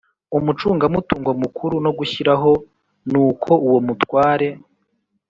Umucungamutungo 0.37 1.29
mukuru 1.41 1.75
no 1.85 1.91
gushyiraho 1.97 2.51
nuko 3.11 3.51
uwo 3.67 3.79
mutware 3.87 4.47